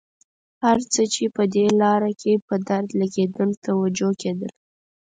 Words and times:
هر 0.63 0.79
څه 0.93 1.01
چې 1.13 1.23
په 1.35 1.43
دې 1.53 1.65
لاره 1.81 2.11
کې 2.21 2.33
په 2.47 2.55
درد 2.67 2.89
لګېدل 3.01 3.49
توجه 3.65 4.09
کېدله. 4.21 4.53